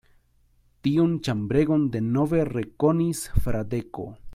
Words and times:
Tiun 0.87 1.13
ĉambregon 1.27 1.85
denove 1.97 2.41
rekonis 2.53 3.23
Fradeko. 3.45 4.13